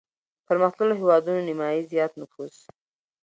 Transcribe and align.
پرمختلليو 0.47 0.99
هېوادونو 1.01 1.41
نيمايي 1.49 1.81
زيات 1.91 2.11
نفوس 2.21 2.55